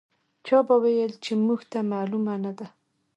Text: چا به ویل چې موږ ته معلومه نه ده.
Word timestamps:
چا 0.45 0.57
به 0.67 0.75
ویل 0.83 1.13
چې 1.23 1.31
موږ 1.45 1.61
ته 1.71 1.79
معلومه 1.91 2.35
نه 2.43 2.51
ده. 2.57 2.67